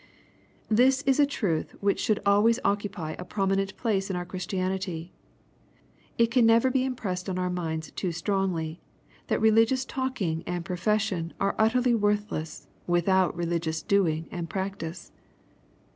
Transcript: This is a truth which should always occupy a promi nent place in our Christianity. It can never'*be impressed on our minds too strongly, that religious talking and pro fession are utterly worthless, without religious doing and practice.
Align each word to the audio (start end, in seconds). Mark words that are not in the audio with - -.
This 0.67 1.03
is 1.03 1.19
a 1.19 1.27
truth 1.27 1.75
which 1.79 1.99
should 1.99 2.21
always 2.25 2.57
occupy 2.65 3.11
a 3.19 3.23
promi 3.23 3.57
nent 3.57 3.77
place 3.77 4.09
in 4.09 4.15
our 4.15 4.25
Christianity. 4.25 5.13
It 6.17 6.31
can 6.31 6.43
never'*be 6.47 6.83
impressed 6.83 7.29
on 7.29 7.37
our 7.37 7.51
minds 7.51 7.91
too 7.91 8.11
strongly, 8.11 8.81
that 9.27 9.39
religious 9.39 9.85
talking 9.85 10.43
and 10.47 10.65
pro 10.65 10.75
fession 10.77 11.33
are 11.39 11.53
utterly 11.59 11.93
worthless, 11.93 12.65
without 12.87 13.37
religious 13.37 13.83
doing 13.83 14.27
and 14.31 14.49
practice. 14.49 15.11